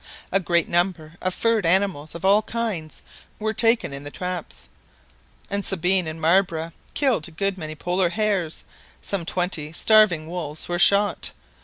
[0.31, 3.03] A great number of furred animals of all kinds
[3.37, 4.67] were taken in the traps,
[5.47, 8.63] and Sabine and Marbre killed a good many Polar hares.
[9.03, 11.33] Some twenty starving wolves were shot.